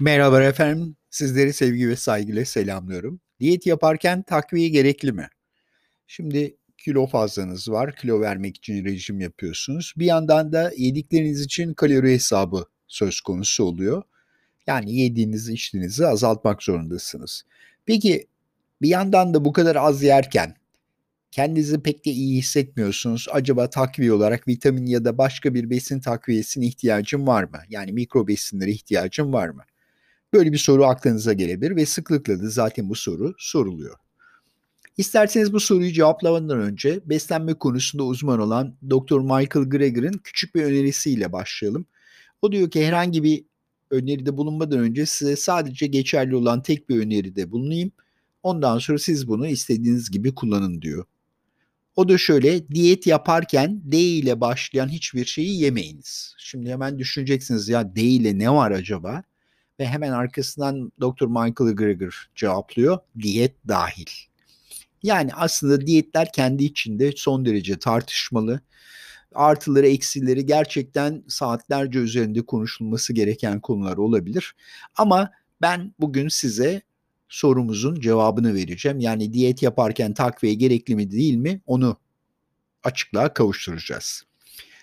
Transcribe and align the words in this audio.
Merhaba 0.00 0.42
efendim. 0.42 0.96
Sizleri 1.10 1.52
sevgi 1.52 1.88
ve 1.88 1.96
saygıyla 1.96 2.44
selamlıyorum. 2.44 3.20
Diyet 3.40 3.66
yaparken 3.66 4.22
takviye 4.22 4.68
gerekli 4.68 5.12
mi? 5.12 5.28
Şimdi 6.06 6.56
kilo 6.78 7.06
fazlanız 7.06 7.70
var. 7.70 7.96
Kilo 7.96 8.20
vermek 8.20 8.56
için 8.56 8.84
rejim 8.84 9.20
yapıyorsunuz. 9.20 9.94
Bir 9.96 10.06
yandan 10.06 10.52
da 10.52 10.72
yedikleriniz 10.76 11.40
için 11.40 11.74
kalori 11.74 12.12
hesabı 12.12 12.64
söz 12.86 13.20
konusu 13.20 13.64
oluyor. 13.64 14.02
Yani 14.66 14.96
yediğinizi 14.96 15.52
içtiğinizi 15.52 16.06
azaltmak 16.06 16.62
zorundasınız. 16.62 17.44
Peki 17.86 18.26
bir 18.82 18.88
yandan 18.88 19.34
da 19.34 19.44
bu 19.44 19.52
kadar 19.52 19.76
az 19.76 20.02
yerken 20.02 20.54
kendinizi 21.30 21.82
pek 21.82 22.04
de 22.04 22.10
iyi 22.10 22.38
hissetmiyorsunuz. 22.38 23.26
Acaba 23.32 23.70
takviye 23.70 24.12
olarak 24.12 24.48
vitamin 24.48 24.86
ya 24.86 25.04
da 25.04 25.18
başka 25.18 25.54
bir 25.54 25.70
besin 25.70 26.00
takviyesine 26.00 26.66
ihtiyacım 26.66 27.26
var 27.26 27.44
mı? 27.44 27.58
Yani 27.68 27.92
mikro 27.92 28.28
besinlere 28.28 28.70
ihtiyacım 28.70 29.32
var 29.32 29.48
mı? 29.48 29.62
Böyle 30.32 30.52
bir 30.52 30.58
soru 30.58 30.84
aklınıza 30.84 31.32
gelebilir 31.32 31.76
ve 31.76 31.86
sıklıkla 31.86 32.42
da 32.42 32.48
zaten 32.48 32.88
bu 32.88 32.94
soru 32.94 33.34
soruluyor. 33.38 33.96
İsterseniz 34.96 35.52
bu 35.52 35.60
soruyu 35.60 35.92
cevaplamadan 35.92 36.60
önce 36.60 37.00
beslenme 37.04 37.54
konusunda 37.54 38.04
uzman 38.04 38.40
olan 38.40 38.76
Dr. 38.90 39.20
Michael 39.20 39.68
Greger'ın 39.68 40.20
küçük 40.24 40.54
bir 40.54 40.62
önerisiyle 40.62 41.32
başlayalım. 41.32 41.86
O 42.42 42.52
diyor 42.52 42.70
ki 42.70 42.86
herhangi 42.86 43.22
bir 43.22 43.44
öneride 43.90 44.36
bulunmadan 44.36 44.78
önce 44.78 45.06
size 45.06 45.36
sadece 45.36 45.86
geçerli 45.86 46.36
olan 46.36 46.62
tek 46.62 46.88
bir 46.88 47.00
öneride 47.00 47.50
bulunayım. 47.50 47.92
Ondan 48.42 48.78
sonra 48.78 48.98
siz 48.98 49.28
bunu 49.28 49.46
istediğiniz 49.46 50.10
gibi 50.10 50.34
kullanın 50.34 50.82
diyor. 50.82 51.04
O 51.96 52.08
da 52.08 52.18
şöyle 52.18 52.68
diyet 52.68 53.06
yaparken 53.06 53.80
D 53.84 53.98
ile 53.98 54.40
başlayan 54.40 54.88
hiçbir 54.88 55.24
şeyi 55.24 55.60
yemeyiniz. 55.60 56.34
Şimdi 56.38 56.70
hemen 56.70 56.98
düşüneceksiniz 56.98 57.68
ya 57.68 57.96
D 57.96 58.02
ile 58.02 58.38
ne 58.38 58.50
var 58.50 58.70
acaba? 58.70 59.22
Ve 59.80 59.86
hemen 59.86 60.12
arkasından 60.12 60.92
Dr. 61.00 61.26
Michael 61.26 61.74
Greger 61.76 62.14
cevaplıyor. 62.34 62.98
Diyet 63.22 63.54
dahil. 63.68 64.06
Yani 65.02 65.34
aslında 65.34 65.86
diyetler 65.86 66.32
kendi 66.32 66.64
içinde 66.64 67.12
son 67.16 67.44
derece 67.44 67.78
tartışmalı. 67.78 68.60
Artıları, 69.34 69.86
eksileri 69.86 70.46
gerçekten 70.46 71.24
saatlerce 71.28 71.98
üzerinde 71.98 72.46
konuşulması 72.46 73.12
gereken 73.12 73.60
konular 73.60 73.96
olabilir. 73.96 74.54
Ama 74.96 75.30
ben 75.60 75.94
bugün 76.00 76.28
size 76.28 76.82
sorumuzun 77.28 78.00
cevabını 78.00 78.54
vereceğim. 78.54 79.00
Yani 79.00 79.32
diyet 79.32 79.62
yaparken 79.62 80.14
takviye 80.14 80.54
gerekli 80.54 80.96
mi 80.96 81.10
değil 81.10 81.34
mi 81.34 81.60
onu 81.66 81.96
açıklığa 82.84 83.32
kavuşturacağız. 83.34 84.27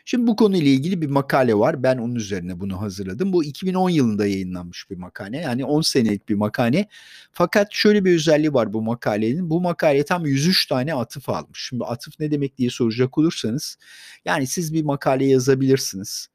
Şimdi 0.07 0.27
bu 0.27 0.35
konuyla 0.35 0.71
ilgili 0.71 1.01
bir 1.01 1.09
makale 1.09 1.55
var. 1.55 1.83
Ben 1.83 1.97
onun 1.97 2.15
üzerine 2.15 2.59
bunu 2.59 2.81
hazırladım. 2.81 3.33
Bu 3.33 3.43
2010 3.43 3.89
yılında 3.89 4.27
yayınlanmış 4.27 4.89
bir 4.89 4.97
makale. 4.97 5.37
Yani 5.37 5.65
10 5.65 5.81
senelik 5.81 6.29
bir 6.29 6.35
makale. 6.35 6.87
Fakat 7.31 7.67
şöyle 7.73 8.05
bir 8.05 8.15
özelliği 8.15 8.53
var 8.53 8.73
bu 8.73 8.81
makalenin. 8.81 9.49
Bu 9.49 9.61
makale 9.61 10.05
tam 10.05 10.25
103 10.25 10.65
tane 10.65 10.93
atıf 10.93 11.29
almış. 11.29 11.67
Şimdi 11.69 11.83
atıf 11.83 12.19
ne 12.19 12.31
demek 12.31 12.57
diye 12.57 12.69
soracak 12.69 13.17
olursanız. 13.17 13.77
Yani 14.25 14.47
siz 14.47 14.73
bir 14.73 14.83
makale 14.83 15.25
yazabilirsiniz. 15.25 16.27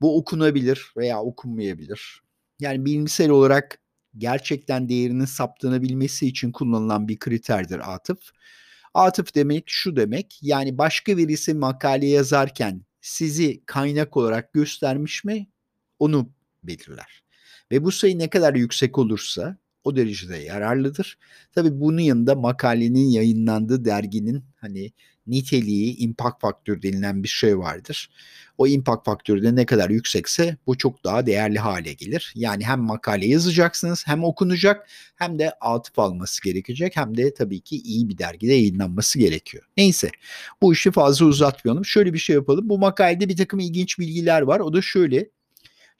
Bu 0.00 0.18
okunabilir 0.18 0.92
veya 0.96 1.22
okunmayabilir. 1.22 2.22
Yani 2.60 2.84
bilimsel 2.84 3.30
olarak 3.30 3.78
gerçekten 4.18 4.88
değerinin 4.88 5.24
saptanabilmesi 5.24 6.26
için 6.26 6.52
kullanılan 6.52 7.08
bir 7.08 7.18
kriterdir 7.18 7.94
atıf. 7.94 8.18
Atıf 8.94 9.34
demek 9.34 9.64
şu 9.66 9.96
demek 9.96 10.38
yani 10.42 10.78
başka 10.78 11.16
birisi 11.18 11.54
makale 11.54 12.06
yazarken 12.06 12.82
sizi 13.02 13.62
kaynak 13.66 14.16
olarak 14.16 14.52
göstermiş 14.52 15.24
mi 15.24 15.46
onu 15.98 16.30
belirler. 16.64 17.22
Ve 17.72 17.84
bu 17.84 17.92
sayı 17.92 18.18
ne 18.18 18.30
kadar 18.30 18.54
yüksek 18.54 18.98
olursa 18.98 19.56
o 19.84 19.96
derecede 19.96 20.36
yararlıdır. 20.36 21.18
Tabii 21.52 21.80
bunun 21.80 22.00
yanında 22.00 22.34
makalenin 22.34 23.10
yayınlandığı 23.10 23.84
derginin 23.84 24.44
hani 24.56 24.92
niteliği, 25.26 25.96
impact 25.96 26.40
faktör 26.40 26.82
denilen 26.82 27.22
bir 27.22 27.28
şey 27.28 27.58
vardır. 27.58 28.10
O 28.58 28.66
impact 28.66 29.04
faktörü 29.04 29.42
de 29.42 29.56
ne 29.56 29.66
kadar 29.66 29.90
yüksekse 29.90 30.56
bu 30.66 30.78
çok 30.78 31.04
daha 31.04 31.26
değerli 31.26 31.58
hale 31.58 31.92
gelir. 31.92 32.32
Yani 32.36 32.64
hem 32.64 32.80
makale 32.80 33.26
yazacaksınız 33.26 34.06
hem 34.06 34.24
okunacak 34.24 34.88
hem 35.16 35.38
de 35.38 35.50
atıf 35.60 35.98
alması 35.98 36.42
gerekecek 36.42 36.96
hem 36.96 37.16
de 37.16 37.34
tabii 37.34 37.60
ki 37.60 37.76
iyi 37.76 38.08
bir 38.08 38.18
dergide 38.18 38.52
yayınlanması 38.52 39.18
gerekiyor. 39.18 39.64
Neyse 39.76 40.10
bu 40.62 40.72
işi 40.72 40.90
fazla 40.90 41.26
uzatmayalım. 41.26 41.84
Şöyle 41.84 42.12
bir 42.12 42.18
şey 42.18 42.36
yapalım. 42.36 42.68
Bu 42.68 42.78
makalede 42.78 43.28
bir 43.28 43.36
takım 43.36 43.60
ilginç 43.60 43.98
bilgiler 43.98 44.42
var. 44.42 44.60
O 44.60 44.72
da 44.72 44.82
şöyle. 44.82 45.28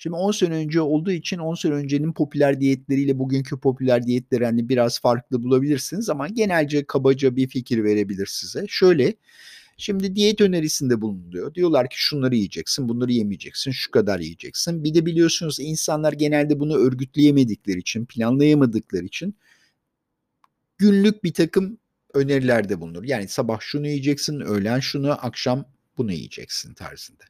Şimdi 0.02 0.16
10 0.16 0.32
sene 0.32 0.54
önce 0.54 0.80
olduğu 0.80 1.12
için 1.12 1.38
10 1.38 1.54
sene 1.54 1.72
öncenin 1.72 2.12
popüler 2.12 2.60
diyetleriyle 2.60 3.18
bugünkü 3.18 3.60
popüler 3.60 4.06
diyetleri 4.06 4.44
hani 4.44 4.68
biraz 4.68 5.00
farklı 5.00 5.42
bulabilirsiniz 5.42 6.10
ama 6.10 6.28
genelce 6.28 6.84
kabaca 6.84 7.36
bir 7.36 7.48
fikir 7.48 7.84
verebilir 7.84 8.26
size. 8.26 8.64
Şöyle 8.68 9.14
Şimdi 9.76 10.16
diyet 10.16 10.40
önerisinde 10.40 11.00
bulunuyor. 11.00 11.54
Diyorlar 11.54 11.90
ki 11.90 11.96
şunları 12.02 12.34
yiyeceksin, 12.34 12.88
bunları 12.88 13.12
yemeyeceksin, 13.12 13.70
şu 13.70 13.90
kadar 13.90 14.20
yiyeceksin. 14.20 14.84
Bir 14.84 14.94
de 14.94 15.06
biliyorsunuz 15.06 15.60
insanlar 15.60 16.12
genelde 16.12 16.60
bunu 16.60 16.76
örgütleyemedikleri 16.76 17.78
için, 17.78 18.04
planlayamadıkları 18.04 19.04
için 19.04 19.34
günlük 20.78 21.24
bir 21.24 21.32
takım 21.34 21.78
önerilerde 22.14 22.80
bulunur. 22.80 23.04
Yani 23.04 23.28
sabah 23.28 23.60
şunu 23.60 23.86
yiyeceksin, 23.88 24.40
öğlen 24.40 24.80
şunu, 24.80 25.26
akşam 25.26 25.64
bunu 25.98 26.12
yiyeceksin 26.12 26.74
tarzında. 26.74 27.24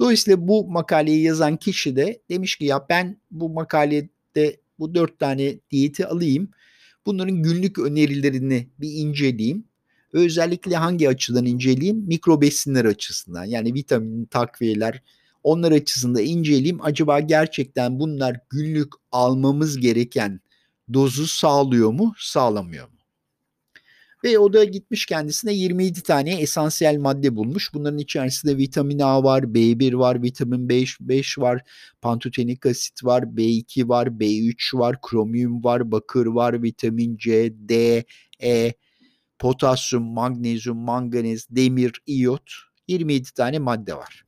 Dolayısıyla 0.00 0.48
bu 0.48 0.70
makaleyi 0.70 1.22
yazan 1.22 1.56
kişi 1.56 1.96
de 1.96 2.22
demiş 2.30 2.56
ki 2.56 2.64
ya 2.64 2.86
ben 2.88 3.20
bu 3.30 3.48
makalede 3.48 4.60
bu 4.78 4.94
dört 4.94 5.18
tane 5.18 5.60
diyeti 5.70 6.06
alayım. 6.06 6.50
Bunların 7.06 7.42
günlük 7.42 7.78
önerilerini 7.78 8.68
bir 8.78 8.92
inceleyeyim. 8.92 9.64
Özellikle 10.12 10.76
hangi 10.76 11.08
açıdan 11.08 11.46
inceleyeyim? 11.46 11.96
Mikro 11.96 12.40
besinler 12.40 12.84
açısından 12.84 13.44
yani 13.44 13.74
vitamin, 13.74 14.24
takviyeler 14.24 15.02
onlar 15.42 15.72
açısından 15.72 16.22
inceleyeyim. 16.22 16.78
Acaba 16.82 17.20
gerçekten 17.20 18.00
bunlar 18.00 18.40
günlük 18.50 18.92
almamız 19.12 19.80
gereken 19.80 20.40
dozu 20.92 21.26
sağlıyor 21.26 21.92
mu, 21.92 22.14
sağlamıyor 22.18 22.88
mu? 22.88 22.99
Ve 24.24 24.38
o 24.38 24.52
da 24.52 24.64
gitmiş 24.64 25.06
kendisine 25.06 25.52
27 25.52 26.02
tane 26.02 26.40
esansiyel 26.40 26.98
madde 26.98 27.36
bulmuş. 27.36 27.74
Bunların 27.74 27.98
içerisinde 27.98 28.56
vitamin 28.56 28.98
A 28.98 29.24
var, 29.24 29.42
B1 29.42 29.98
var, 29.98 30.22
vitamin 30.22 30.68
B5, 30.68 30.96
5 31.00 31.38
var, 31.38 31.62
pantotenik 32.02 32.66
asit 32.66 33.04
var, 33.04 33.22
B2 33.22 33.88
var, 33.88 34.06
B3 34.06 34.78
var, 34.78 35.00
kromiyum 35.02 35.64
var, 35.64 35.92
bakır 35.92 36.26
var, 36.26 36.62
vitamin 36.62 37.16
C, 37.16 37.52
D, 37.54 38.04
E, 38.42 38.72
potasyum, 39.38 40.04
magnezyum, 40.04 40.78
manganiz, 40.78 41.46
demir, 41.50 41.92
iyot 42.06 42.52
27 42.88 43.32
tane 43.34 43.58
madde 43.58 43.94
var. 43.94 44.24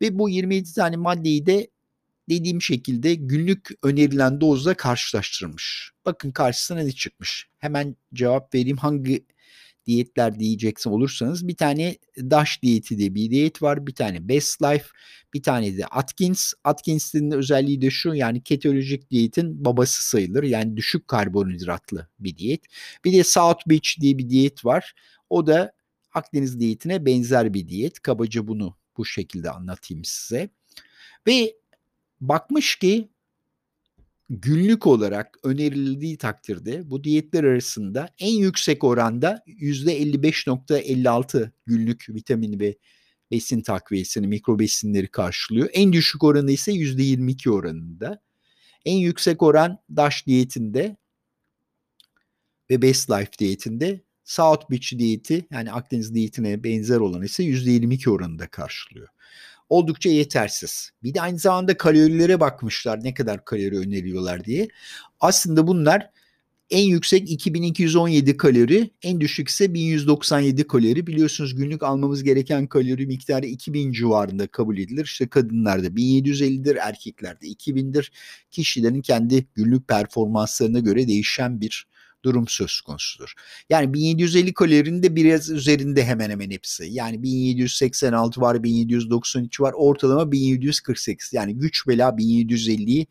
Ve 0.00 0.18
bu 0.18 0.28
27 0.28 0.74
tane 0.74 0.96
maddeyi 0.96 1.46
de 1.46 1.70
dediğim 2.28 2.62
şekilde 2.62 3.14
günlük 3.14 3.68
önerilen 3.82 4.40
dozla 4.40 4.74
karşılaştırılmış. 4.74 5.90
Bakın 6.04 6.30
karşısına 6.30 6.80
ne 6.80 6.92
çıkmış? 6.92 7.48
Hemen 7.58 7.96
cevap 8.14 8.54
vereyim 8.54 8.76
hangi 8.76 9.24
diyetler 9.86 10.38
diyeceksin 10.38 10.90
olursanız 10.90 11.48
bir 11.48 11.56
tane 11.56 11.96
DASH 12.18 12.62
diyeti 12.62 12.98
diye 12.98 13.14
bir 13.14 13.30
diyet 13.30 13.62
var. 13.62 13.86
Bir 13.86 13.94
tane 13.94 14.28
Best 14.28 14.62
Life, 14.62 14.84
bir 15.34 15.42
tane 15.42 15.76
de 15.76 15.86
Atkins. 15.86 16.52
Atkins'in 16.64 17.30
özelliği 17.30 17.82
de 17.82 17.90
şu 17.90 18.14
yani 18.14 18.42
ketolojik 18.42 19.10
diyetin 19.10 19.64
babası 19.64 20.08
sayılır. 20.08 20.42
Yani 20.42 20.76
düşük 20.76 21.08
karbonhidratlı 21.08 22.08
bir 22.18 22.36
diyet. 22.36 22.60
Bir 23.04 23.12
de 23.12 23.24
South 23.24 23.66
Beach 23.66 24.00
diye 24.00 24.18
bir 24.18 24.30
diyet 24.30 24.64
var. 24.64 24.94
O 25.30 25.46
da 25.46 25.72
Akdeniz 26.14 26.60
diyetine 26.60 27.06
benzer 27.06 27.54
bir 27.54 27.68
diyet. 27.68 28.00
Kabaca 28.00 28.46
bunu 28.48 28.76
bu 28.96 29.04
şekilde 29.04 29.50
anlatayım 29.50 30.04
size. 30.04 30.48
Ve 31.26 31.54
bakmış 32.20 32.76
ki 32.76 33.08
günlük 34.32 34.86
olarak 34.86 35.38
önerildiği 35.42 36.18
takdirde 36.18 36.90
bu 36.90 37.04
diyetler 37.04 37.44
arasında 37.44 38.08
en 38.18 38.32
yüksek 38.32 38.84
oranda 38.84 39.42
%55.56 39.46 41.50
günlük 41.66 42.06
vitamin 42.08 42.60
ve 42.60 42.76
besin 43.30 43.62
takviyesini, 43.62 44.26
mikro 44.26 44.58
besinleri 44.58 45.08
karşılıyor. 45.08 45.68
En 45.72 45.92
düşük 45.92 46.24
oranı 46.24 46.52
ise 46.52 46.72
%22 46.72 47.50
oranında. 47.50 48.22
En 48.84 48.96
yüksek 48.96 49.42
oran 49.42 49.78
DASH 49.96 50.26
diyetinde 50.26 50.96
ve 52.70 52.82
Best 52.82 53.10
Life 53.10 53.32
diyetinde 53.38 54.00
South 54.24 54.70
Beach 54.70 54.98
diyeti 54.98 55.46
yani 55.50 55.72
Akdeniz 55.72 56.14
diyetine 56.14 56.64
benzer 56.64 56.96
olan 56.96 57.22
ise 57.22 57.44
%22 57.44 58.10
oranında 58.10 58.46
karşılıyor 58.46 59.08
oldukça 59.68 60.10
yetersiz. 60.10 60.90
Bir 61.02 61.14
de 61.14 61.20
aynı 61.20 61.38
zamanda 61.38 61.76
kalorilere 61.76 62.40
bakmışlar 62.40 63.04
ne 63.04 63.14
kadar 63.14 63.44
kalori 63.44 63.78
öneriyorlar 63.78 64.44
diye. 64.44 64.68
Aslında 65.20 65.66
bunlar 65.66 66.10
En 66.72 66.84
yüksek 66.88 67.30
2217 67.30 68.36
kalori, 68.36 68.90
en 69.02 69.20
düşük 69.20 69.48
ise 69.48 69.74
1197 69.74 70.66
kalori. 70.66 71.06
Biliyorsunuz 71.06 71.54
günlük 71.54 71.82
almamız 71.82 72.22
gereken 72.22 72.66
kalori 72.66 73.06
miktarı 73.06 73.46
2000 73.46 73.92
civarında 73.92 74.46
kabul 74.46 74.78
edilir. 74.78 75.04
İşte 75.04 75.28
kadınlarda 75.28 75.86
1750'dir, 75.86 76.76
erkeklerde 76.76 77.46
2000'dir. 77.46 78.12
Kişilerin 78.50 79.00
kendi 79.00 79.46
günlük 79.54 79.88
performanslarına 79.88 80.78
göre 80.78 81.08
değişen 81.08 81.60
bir 81.60 81.86
durum 82.24 82.48
söz 82.48 82.80
konusudur. 82.80 83.32
Yani 83.70 83.94
1750 83.94 84.54
kalorinin 84.54 85.02
de 85.02 85.16
biraz 85.16 85.50
üzerinde 85.50 86.04
hemen 86.04 86.30
hemen 86.30 86.50
hepsi. 86.50 86.84
Yani 86.90 87.22
1786 87.22 88.40
var, 88.40 88.62
1793 88.62 89.60
var, 89.60 89.72
ortalama 89.76 90.32
1748. 90.32 91.32
Yani 91.32 91.54
güç 91.54 91.88
bela 91.88 92.08
1750'yi 92.08 93.06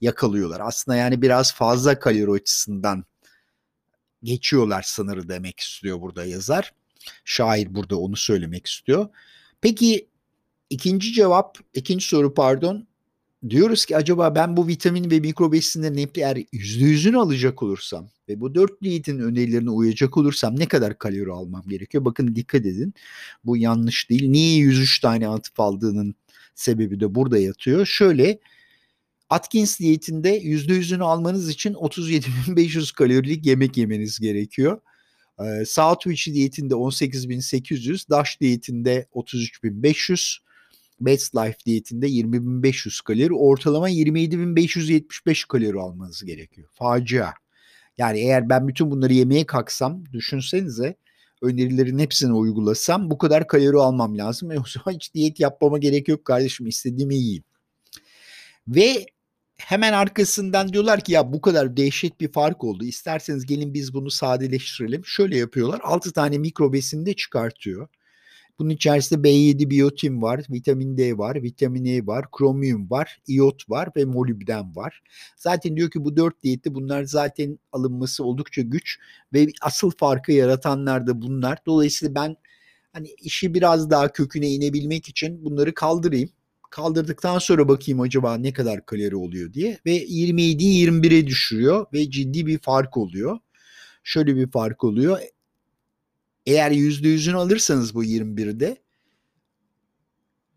yakalıyorlar. 0.00 0.60
Aslında 0.60 0.96
yani 0.96 1.22
biraz 1.22 1.54
fazla 1.54 1.98
kalori 1.98 2.30
açısından 2.30 3.04
geçiyorlar 4.22 4.82
sınırı 4.82 5.28
demek 5.28 5.60
istiyor 5.60 6.00
burada 6.00 6.24
yazar. 6.24 6.74
Şair 7.24 7.74
burada 7.74 7.98
onu 7.98 8.16
söylemek 8.16 8.66
istiyor. 8.66 9.08
Peki 9.60 10.08
ikinci 10.70 11.12
cevap, 11.12 11.58
ikinci 11.74 12.06
soru 12.06 12.34
pardon. 12.34 12.86
Diyoruz 13.50 13.86
ki 13.86 13.96
acaba 13.96 14.34
ben 14.34 14.56
bu 14.56 14.68
vitamin 14.68 15.10
ve 15.10 15.20
mikro 15.20 15.52
besinlerin 15.52 16.10
eğer 16.14 16.36
%100'ünü 16.36 17.16
alacak 17.16 17.62
olursam 17.62 18.08
ve 18.30 18.40
bu 18.40 18.54
dört 18.54 18.82
diyetin 18.82 19.18
önerilerine 19.18 19.70
uyacak 19.70 20.16
olursam 20.16 20.58
ne 20.58 20.68
kadar 20.68 20.98
kalori 20.98 21.30
almam 21.30 21.62
gerekiyor? 21.68 22.04
Bakın 22.04 22.34
dikkat 22.34 22.60
edin. 22.60 22.94
Bu 23.44 23.56
yanlış 23.56 24.10
değil. 24.10 24.30
Niye 24.30 24.56
103 24.56 25.00
tane 25.00 25.28
atıf 25.28 25.60
aldığının 25.60 26.14
sebebi 26.54 27.00
de 27.00 27.14
burada 27.14 27.38
yatıyor. 27.38 27.86
Şöyle 27.86 28.38
Atkins 29.30 29.80
diyetinde 29.80 30.42
%100'ünü 30.42 31.02
almanız 31.02 31.48
için 31.48 31.74
37.500 31.74 32.94
kalorilik 32.94 33.46
yemek 33.46 33.76
yemeniz 33.76 34.18
gerekiyor. 34.18 34.80
Ee, 35.40 35.64
Southwich 35.64 36.26
diyetinde 36.26 36.74
18.800, 36.74 38.10
Dash 38.10 38.40
diyetinde 38.40 39.06
33.500, 39.14 40.38
Best 41.00 41.36
Life 41.36 41.58
diyetinde 41.66 42.08
20.500 42.08 43.04
kalori, 43.04 43.34
ortalama 43.34 43.90
27.575 43.90 45.48
kalori 45.48 45.80
almanız 45.80 46.24
gerekiyor. 46.24 46.68
Facia. 46.72 47.32
Yani 48.00 48.18
eğer 48.20 48.48
ben 48.48 48.68
bütün 48.68 48.90
bunları 48.90 49.12
yemeye 49.12 49.46
kalksam 49.46 50.04
düşünsenize 50.12 50.96
önerilerin 51.42 51.98
hepsini 51.98 52.32
uygulasam 52.32 53.10
bu 53.10 53.18
kadar 53.18 53.46
kalori 53.46 53.76
almam 53.76 54.18
lazım. 54.18 54.52
E 54.52 54.56
hiç 54.90 55.14
diyet 55.14 55.40
yapmama 55.40 55.78
gerek 55.78 56.08
yok 56.08 56.24
kardeşim 56.24 56.66
istediğimi 56.66 57.16
yiyeyim. 57.16 57.44
Ve 58.68 59.06
hemen 59.56 59.92
arkasından 59.92 60.72
diyorlar 60.72 61.00
ki 61.00 61.12
ya 61.12 61.32
bu 61.32 61.40
kadar 61.40 61.76
dehşet 61.76 62.20
bir 62.20 62.32
fark 62.32 62.64
oldu. 62.64 62.84
İsterseniz 62.84 63.46
gelin 63.46 63.74
biz 63.74 63.94
bunu 63.94 64.10
sadeleştirelim. 64.10 65.04
Şöyle 65.04 65.38
yapıyorlar. 65.38 65.80
6 65.84 66.12
tane 66.12 66.38
mikro 66.38 66.72
besin 66.72 67.06
de 67.06 67.14
çıkartıyor. 67.14 67.88
Bunun 68.60 68.70
içerisinde 68.70 69.28
B7 69.28 69.70
biyotin 69.70 70.22
var, 70.22 70.42
vitamin 70.50 70.96
D 70.96 71.18
var, 71.18 71.42
vitamin 71.42 71.84
E 71.84 72.06
var, 72.06 72.24
kromiyum 72.32 72.90
var, 72.90 73.18
iot 73.28 73.70
var 73.70 73.88
ve 73.96 74.04
molibden 74.04 74.76
var. 74.76 75.02
Zaten 75.36 75.76
diyor 75.76 75.90
ki 75.90 76.04
bu 76.04 76.16
dört 76.16 76.42
diyette 76.42 76.74
bunlar 76.74 77.04
zaten 77.04 77.58
alınması 77.72 78.24
oldukça 78.24 78.62
güç 78.62 78.98
ve 79.32 79.46
asıl 79.62 79.90
farkı 79.90 80.32
yaratanlar 80.32 81.06
da 81.06 81.22
bunlar. 81.22 81.58
Dolayısıyla 81.66 82.14
ben 82.14 82.36
hani 82.92 83.08
işi 83.22 83.54
biraz 83.54 83.90
daha 83.90 84.12
köküne 84.12 84.50
inebilmek 84.50 85.08
için 85.08 85.44
bunları 85.44 85.74
kaldırayım 85.74 86.30
kaldırdıktan 86.70 87.38
sonra 87.38 87.68
bakayım 87.68 88.00
acaba 88.00 88.36
ne 88.36 88.52
kadar 88.52 88.86
kalori 88.86 89.16
oluyor 89.16 89.52
diye 89.52 89.78
ve 89.86 90.04
27'yi 90.04 90.86
21'e 90.86 91.26
düşürüyor 91.26 91.86
ve 91.92 92.10
ciddi 92.10 92.46
bir 92.46 92.58
fark 92.58 92.96
oluyor. 92.96 93.38
Şöyle 94.04 94.36
bir 94.36 94.50
fark 94.50 94.84
oluyor. 94.84 95.18
Eğer 96.46 96.70
%100'ünü 96.70 97.36
alırsanız 97.36 97.94
bu 97.94 98.04
21'de 98.04 98.76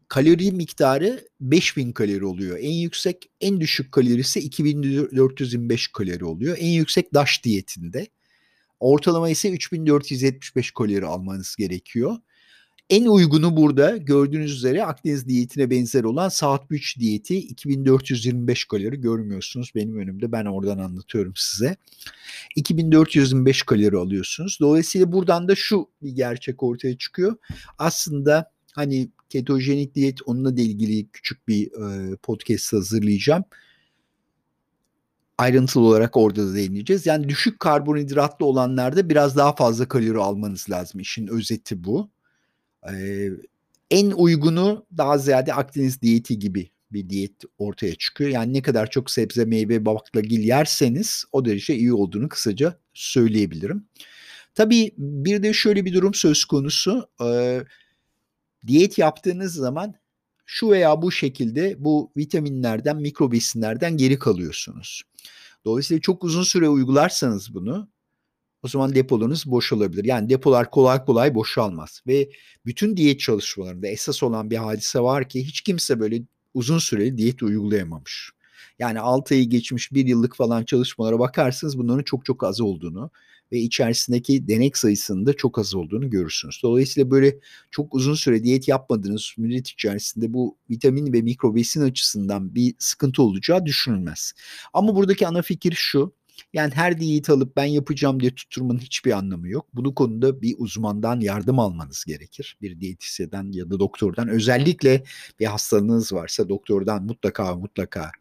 kalori 0.08 0.52
miktarı 0.52 1.28
5000 1.42 1.92
kalori 1.92 2.26
oluyor. 2.26 2.58
En 2.62 2.72
yüksek, 2.72 3.32
en 3.42 3.62
düşük 3.62 3.92
kalorisi 3.92 4.40
2425 4.40 5.88
kalori 5.88 6.26
oluyor. 6.26 6.58
En 6.60 6.70
yüksek 6.70 7.14
DAŞ 7.14 7.44
diyetinde. 7.44 8.08
Ortalama 8.80 9.30
ise 9.30 9.52
3475 9.52 10.72
kalori 10.72 11.06
almanız 11.06 11.56
gerekiyor. 11.56 12.18
En 12.90 13.06
uygunu 13.06 13.58
burada 13.58 13.98
gördüğünüz 13.98 14.52
üzere 14.52 14.86
Akdeniz 14.86 15.28
diyetine 15.28 15.70
benzer 15.70 16.04
olan 16.04 16.30
saat 16.30 16.62
3 16.70 17.00
diyeti 17.00 17.38
2425 17.38 18.66
kalori 18.66 19.02
görmüyorsunuz 19.02 19.72
benim 19.76 19.98
önümde 19.98 20.32
ben 20.32 20.46
oradan 20.46 20.78
anlatıyorum 20.78 21.34
size. 21.36 21.76
2425 22.56 23.64
kalori 23.64 23.98
alıyorsunuz. 23.98 24.58
Dolayısıyla 24.62 25.12
buradan 25.12 25.48
da 25.48 25.56
şu 25.56 25.90
bir 26.02 26.12
gerçek 26.12 26.64
ortaya 26.64 26.98
çıkıyor. 26.98 27.36
Aslında 27.78 28.52
hani 28.72 29.10
ketojenik 29.30 29.96
diyet 29.96 30.20
onunla 30.26 30.58
da 30.58 30.62
ilgili 30.62 31.10
küçük 31.10 31.48
bir 31.48 31.72
e, 31.72 32.16
podcast 32.16 32.74
hazırlayacağım 32.74 33.44
ayrıntılı 35.38 35.84
olarak 35.84 36.18
orada 36.18 36.48
da 36.48 36.56
değineceğiz. 36.56 37.06
Yani 37.06 37.30
düşük 37.30 37.60
karbonhidratlı 37.60 38.46
olanlarda 38.46 39.10
biraz 39.10 39.38
daha 39.38 39.56
fazla 39.56 39.88
kalori 39.88 40.18
almanız 40.18 40.70
lazım. 40.70 41.02
İşin 41.02 41.28
özeti 41.28 41.84
bu. 41.84 42.10
Ee, 42.92 43.30
en 43.92 44.12
uygunu 44.12 44.86
daha 44.98 45.18
ziyade 45.18 45.54
Akdeniz 45.54 46.02
diyeti 46.02 46.40
gibi 46.40 46.70
bir 46.92 47.10
diyet 47.10 47.34
ortaya 47.58 47.96
çıkıyor. 47.96 48.30
Yani 48.30 48.54
ne 48.54 48.62
kadar 48.62 48.90
çok 48.90 49.12
sebze, 49.12 49.46
meyve, 49.46 49.86
baklagil 49.86 50.40
yerseniz 50.40 51.26
o 51.32 51.46
derece 51.46 51.76
iyi 51.76 51.94
olduğunu 51.94 52.30
kısaca 52.30 52.80
söyleyebilirim. 52.94 53.88
Tabii 54.56 54.94
bir 54.98 55.44
de 55.44 55.54
şöyle 55.54 55.86
bir 55.86 55.94
durum 55.94 56.14
söz 56.14 56.46
konusu. 56.46 57.10
E, 57.26 57.60
diyet 58.68 58.98
yaptığınız 58.98 59.54
zaman 59.54 59.94
şu 60.46 60.70
veya 60.70 61.02
bu 61.02 61.12
şekilde 61.12 61.76
bu 61.84 62.12
vitaminlerden, 62.18 62.98
mikrobesinlerden 62.98 63.98
geri 63.98 64.20
kalıyorsunuz. 64.20 65.04
Dolayısıyla 65.66 66.02
çok 66.02 66.24
uzun 66.24 66.44
süre 66.44 66.70
uygularsanız 66.70 67.54
bunu 67.54 67.90
o 68.64 68.68
zaman 68.68 68.96
depolarınız 68.96 69.46
boş 69.46 69.74
olabilir. 69.74 70.06
Yani 70.06 70.30
depolar 70.30 70.72
kolay 70.72 71.06
kolay 71.06 71.36
boşalmaz. 71.36 72.02
Ve 72.08 72.30
bütün 72.66 72.98
diyet 72.98 73.20
çalışmalarında 73.20 73.88
esas 73.88 74.24
olan 74.24 74.50
bir 74.50 74.58
hadise 74.58 75.00
var 75.00 75.30
ki 75.30 75.48
hiç 75.48 75.62
kimse 75.62 76.00
böyle 76.00 76.22
uzun 76.54 76.78
süreli 76.78 77.18
diyet 77.18 77.44
uygulayamamış. 77.44 78.32
Yani 78.80 79.00
6 79.00 79.34
ayı 79.34 79.50
geçmiş 79.50 79.94
bir 79.94 80.08
yıllık 80.08 80.36
falan 80.36 80.64
çalışmalara 80.64 81.20
bakarsınız 81.20 81.78
bunların 81.78 82.04
çok 82.04 82.26
çok 82.26 82.44
az 82.44 82.62
olduğunu 82.62 83.12
ve 83.52 83.60
içerisindeki 83.60 84.48
denek 84.48 84.78
sayısının 84.78 85.26
da 85.26 85.34
çok 85.34 85.60
az 85.60 85.76
olduğunu 85.76 86.10
görürsünüz. 86.10 86.60
Dolayısıyla 86.64 87.12
böyle 87.12 87.40
çok 87.72 87.96
uzun 87.96 88.14
süre 88.14 88.44
diyet 88.44 88.68
yapmadığınız 88.68 89.34
müddet 89.38 89.68
içerisinde 89.68 90.34
bu 90.34 90.58
vitamin 90.70 91.14
ve 91.14 91.22
mikrobesin 91.22 91.82
açısından 91.82 92.56
bir 92.56 92.76
sıkıntı 92.80 93.24
olacağı 93.24 93.66
düşünülmez. 93.66 94.34
Ama 94.74 94.96
buradaki 94.96 95.28
ana 95.28 95.42
fikir 95.42 95.74
şu. 95.76 96.14
Yani 96.54 96.74
her 96.74 97.00
diyet 97.00 97.30
alıp 97.30 97.56
ben 97.56 97.66
yapacağım 97.66 98.20
diye 98.20 98.36
tutturmanın 98.36 98.80
hiçbir 98.80 99.12
anlamı 99.12 99.50
yok. 99.50 99.68
Bunu 99.74 99.96
konuda 99.96 100.42
bir 100.42 100.56
uzmandan 100.58 101.20
yardım 101.20 101.60
almanız 101.60 102.06
gerekir. 102.06 102.58
Bir 102.62 102.80
diyetisyeden 102.80 103.52
ya 103.52 103.70
da 103.70 103.80
doktordan. 103.80 104.28
Özellikle 104.28 105.04
bir 105.40 105.46
hastalığınız 105.46 106.14
varsa 106.14 106.50
doktordan 106.50 107.04
mutlaka 107.04 107.56
mutlaka 107.56 108.12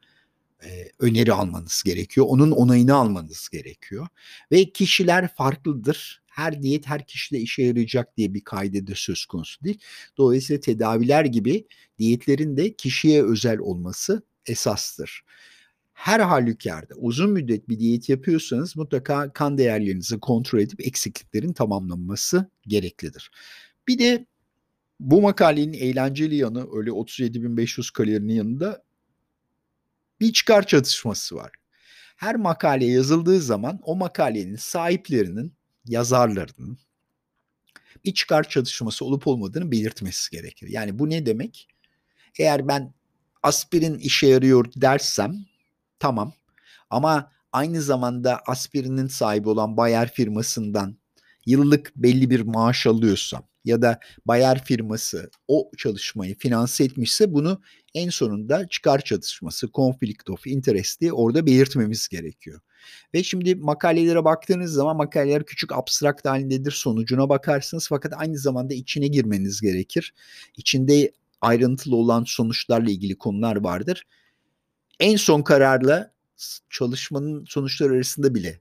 e, 0.64 0.90
öneri 0.99 1.33
almanız 1.33 1.83
gerekiyor. 1.83 2.26
Onun 2.28 2.50
onayını 2.50 2.95
almanız 2.95 3.49
gerekiyor. 3.49 4.07
Ve 4.52 4.71
kişiler 4.73 5.35
farklıdır. 5.35 6.23
Her 6.26 6.62
diyet 6.62 6.87
her 6.87 7.07
kişide 7.07 7.38
işe 7.38 7.62
yarayacak 7.62 8.16
diye 8.16 8.35
bir 8.35 8.45
kaydede 8.45 8.92
söz 8.95 9.25
konusu 9.26 9.64
değil. 9.64 9.78
Dolayısıyla 10.16 10.61
tedaviler 10.61 11.25
gibi 11.25 11.66
diyetlerin 11.99 12.57
de 12.57 12.75
kişiye 12.75 13.25
özel 13.25 13.59
olması 13.59 14.23
esastır 14.47 15.25
her 16.02 16.21
halükarda 16.21 16.94
uzun 16.94 17.30
müddet 17.30 17.68
bir 17.68 17.78
diyet 17.78 18.09
yapıyorsanız 18.09 18.76
mutlaka 18.76 19.32
kan 19.32 19.59
değerlerinizi 19.59 20.21
kontrol 20.21 20.59
edip 20.59 20.87
eksikliklerin 20.87 21.52
tamamlanması 21.52 22.50
gereklidir. 22.66 23.30
Bir 23.88 23.99
de 23.99 24.26
bu 25.00 25.21
makalenin 25.21 25.73
eğlenceli 25.73 26.35
yanı 26.35 26.76
öyle 26.76 26.90
37.500 26.90 27.92
kalorinin 27.92 28.35
yanında 28.35 28.82
bir 30.21 30.32
çıkar 30.32 30.66
çatışması 30.66 31.37
var. 31.37 31.52
Her 32.16 32.37
makale 32.37 32.85
yazıldığı 32.85 33.40
zaman 33.40 33.80
o 33.82 33.97
makalenin 33.97 34.56
sahiplerinin, 34.56 35.52
yazarlarının 35.85 36.78
bir 38.04 38.14
çıkar 38.14 38.49
çatışması 38.49 39.04
olup 39.04 39.26
olmadığını 39.26 39.71
belirtmesi 39.71 40.30
gerekir. 40.30 40.68
Yani 40.68 40.99
bu 40.99 41.11
ne 41.11 41.26
demek? 41.26 41.68
Eğer 42.38 42.68
ben 42.68 42.94
aspirin 43.42 43.99
işe 43.99 44.26
yarıyor 44.26 44.66
dersem 44.76 45.51
Tamam. 46.02 46.32
Ama 46.90 47.30
aynı 47.52 47.82
zamanda 47.82 48.40
aspirinin 48.47 49.06
sahibi 49.06 49.49
olan 49.49 49.76
Bayer 49.76 50.12
firmasından 50.12 50.97
yıllık 51.47 51.92
belli 51.97 52.30
bir 52.30 52.40
maaş 52.40 52.87
alıyorsam 52.87 53.42
ya 53.64 53.82
da 53.82 54.00
Bayer 54.26 54.64
firması 54.64 55.30
o 55.49 55.71
çalışmayı 55.78 56.38
finanse 56.38 56.85
etmişse 56.85 57.32
bunu 57.32 57.61
en 57.94 58.11
sonunda 58.11 58.68
çıkar 58.68 59.00
çatışması, 59.00 59.68
conflict 59.75 60.30
of 60.30 60.47
interest 60.47 61.00
diye 61.00 61.12
orada 61.12 61.47
belirtmemiz 61.47 62.09
gerekiyor. 62.09 62.61
Ve 63.14 63.23
şimdi 63.23 63.54
makalelere 63.54 64.25
baktığınız 64.25 64.73
zaman 64.73 64.97
makaleler 64.97 65.44
küçük 65.44 65.73
abstrakt 65.73 66.26
halindedir. 66.26 66.73
Sonucuna 66.73 67.28
bakarsınız 67.28 67.87
fakat 67.88 68.12
aynı 68.16 68.38
zamanda 68.38 68.75
içine 68.75 69.06
girmeniz 69.06 69.61
gerekir. 69.61 70.14
İçinde 70.56 71.12
ayrıntılı 71.40 71.97
olan 71.97 72.25
sonuçlarla 72.26 72.90
ilgili 72.90 73.18
konular 73.18 73.56
vardır. 73.56 74.04
En 75.01 75.17
son 75.17 75.43
kararla 75.43 76.13
çalışmanın 76.71 77.45
sonuçları 77.49 77.93
arasında 77.93 78.35
bile 78.35 78.61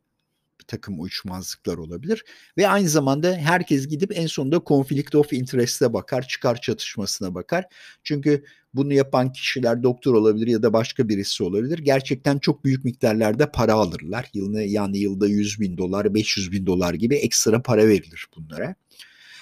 bir 0.61 0.65
takım 0.65 1.01
uyuşmazlıklar 1.01 1.77
olabilir. 1.77 2.25
Ve 2.57 2.67
aynı 2.67 2.89
zamanda 2.89 3.33
herkes 3.33 3.87
gidip 3.87 4.17
en 4.17 4.27
sonunda 4.27 4.61
conflict 4.65 5.15
of 5.15 5.33
interest'e 5.33 5.93
bakar, 5.93 6.27
çıkar 6.27 6.61
çatışmasına 6.61 7.35
bakar. 7.35 7.65
Çünkü 8.03 8.43
bunu 8.73 8.93
yapan 8.93 9.31
kişiler 9.31 9.83
doktor 9.83 10.13
olabilir 10.13 10.47
ya 10.47 10.63
da 10.63 10.73
başka 10.73 11.09
birisi 11.09 11.43
olabilir. 11.43 11.79
Gerçekten 11.79 12.39
çok 12.39 12.65
büyük 12.65 12.85
miktarlarda 12.85 13.51
para 13.51 13.73
alırlar. 13.73 14.29
Yılını, 14.33 14.61
yani 14.61 14.97
yılda 14.97 15.27
100 15.27 15.59
bin 15.59 15.77
dolar, 15.77 16.13
500 16.13 16.51
bin 16.51 16.65
dolar 16.65 16.93
gibi 16.93 17.15
ekstra 17.15 17.61
para 17.61 17.87
verilir 17.87 18.25
bunlara. 18.37 18.75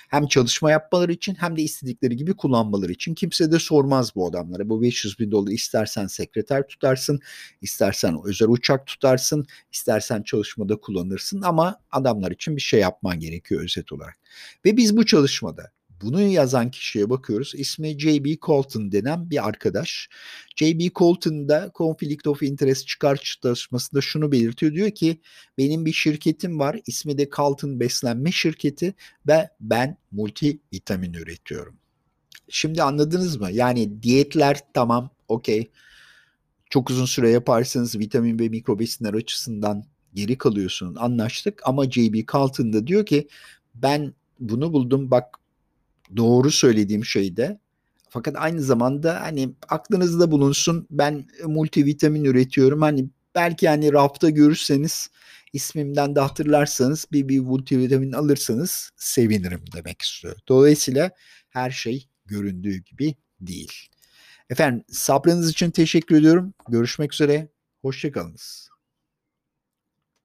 Hem 0.10 0.28
çalışma 0.28 0.72
yapmaları 0.72 1.12
için 1.12 1.36
hem 1.36 1.58
de 1.58 1.62
istedikleri 1.62 2.16
gibi 2.18 2.34
kullanmaları 2.36 2.92
için. 2.92 3.14
Kimse 3.14 3.52
de 3.52 3.60
sormaz 3.60 4.16
bu 4.16 4.28
adamlara. 4.28 4.70
Bu 4.70 4.82
500 4.82 5.20
bin 5.20 5.32
doları 5.32 5.54
istersen 5.54 6.08
sekreter 6.08 6.68
tutarsın, 6.68 7.20
istersen 7.62 8.18
özel 8.26 8.48
uçak 8.48 8.88
tutarsın, 8.88 9.46
istersen 9.72 10.22
çalışmada 10.24 10.76
kullanırsın 10.76 11.42
ama 11.42 11.80
adamlar 11.92 12.32
için 12.32 12.56
bir 12.56 12.62
şey 12.62 12.80
yapman 12.80 13.20
gerekiyor 13.20 13.64
özet 13.64 13.92
olarak. 13.92 14.18
Ve 14.66 14.78
biz 14.78 14.98
bu 14.98 15.06
çalışmada 15.06 15.72
bunu 16.02 16.22
yazan 16.22 16.72
kişiye 16.72 17.10
bakıyoruz. 17.10 17.54
İsmi 17.56 18.00
J.B. 18.00 18.38
Colton 18.38 18.92
denen 18.92 19.30
bir 19.30 19.48
arkadaş. 19.48 20.10
J.B. 20.56 20.90
Colton 20.96 21.50
da 21.50 21.72
Conflict 21.76 22.28
of 22.28 22.44
Interest 22.44 22.88
çıkar 22.88 23.38
çalışmasında 23.42 24.02
şunu 24.02 24.32
belirtiyor. 24.32 24.74
Diyor 24.74 24.92
ki 24.92 25.22
benim 25.58 25.86
bir 25.86 25.94
şirketim 25.94 26.60
var. 26.60 26.80
İsmi 26.88 27.18
de 27.18 27.30
Colton 27.30 27.80
Beslenme 27.80 28.32
Şirketi 28.32 28.94
ve 29.28 29.50
ben 29.60 29.98
multivitamin 30.12 31.14
üretiyorum. 31.14 31.76
Şimdi 32.50 32.84
anladınız 32.84 33.38
mı? 33.38 33.52
Yani 33.52 34.04
diyetler 34.04 34.60
tamam 34.74 35.10
okey. 35.28 35.72
Çok 36.70 36.90
uzun 36.90 37.06
süre 37.06 37.30
yaparsanız 37.30 38.00
vitamin 38.00 38.40
ve 38.40 38.50
mikrobesinler 38.50 39.14
açısından 39.14 39.86
geri 40.14 40.38
kalıyorsun 40.38 40.96
anlaştık. 40.96 41.62
Ama 41.66 41.92
J.B. 41.92 42.26
Colton 42.26 42.74
da 42.74 42.88
diyor 42.88 43.06
ki 43.06 43.28
ben 43.76 44.14
bunu 44.40 44.74
buldum 44.74 45.12
bak 45.12 45.40
doğru 46.18 46.52
söylediğim 46.52 47.06
şeyde. 47.06 47.60
Fakat 48.10 48.36
aynı 48.38 48.62
zamanda 48.62 49.22
hani 49.22 49.50
aklınızda 49.70 50.32
bulunsun 50.32 50.88
ben 50.92 51.28
multivitamin 51.46 52.24
üretiyorum. 52.24 52.82
Hani 52.82 53.10
belki 53.36 53.70
hani 53.70 53.94
rafta 53.94 54.30
görürseniz 54.30 55.10
ismimden 55.54 56.16
de 56.16 56.20
hatırlarsanız 56.20 57.06
bir, 57.12 57.28
bir 57.28 57.40
multivitamin 57.40 58.12
alırsanız 58.12 58.92
sevinirim 58.96 59.64
demek 59.76 60.02
istiyor. 60.02 60.36
Dolayısıyla 60.48 61.12
her 61.50 61.72
şey 61.72 62.08
göründüğü 62.26 62.78
gibi 62.78 63.16
değil. 63.42 63.74
Efendim 64.50 64.84
sabrınız 64.90 65.50
için 65.50 65.72
teşekkür 65.72 66.16
ediyorum. 66.16 66.54
Görüşmek 66.70 67.14
üzere. 67.14 67.48
Hoşçakalınız. 67.82 68.69